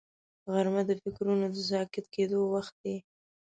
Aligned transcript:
غرمه 0.51 0.81
د 0.89 0.91
فکرونو 1.01 1.45
د 1.53 1.57
ساکت 1.69 2.05
کېدو 2.15 2.39
وخت 2.53 2.73
دی 2.83 2.95